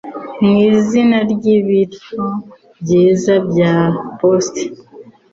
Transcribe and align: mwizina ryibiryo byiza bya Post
mwizina 0.43 1.17
ryibiryo 1.31 2.23
byiza 2.81 3.33
bya 3.49 3.73
Post 4.19 4.55